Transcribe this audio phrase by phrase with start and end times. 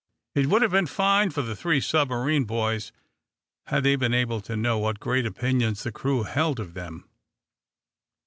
[0.33, 2.91] It would have been fine for the three submarine boys
[3.67, 7.07] had they been able to know what great opinions the crew held of them.